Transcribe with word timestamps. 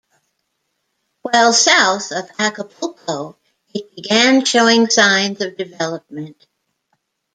While 1.21 1.53
south 1.53 2.11
of 2.11 2.27
Acapulco, 2.39 3.37
it 3.71 3.95
began 3.95 4.43
showing 4.45 4.89
signs 4.89 5.41
of 5.41 5.57
development. 5.57 6.47